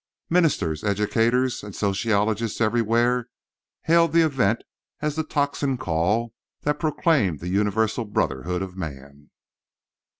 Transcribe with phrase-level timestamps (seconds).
[0.31, 3.27] Ministers, educators and sociologists everywhere
[3.83, 4.63] hailed the event
[4.99, 9.29] as the tocsin call that proclaimed the universal brotherhood of man.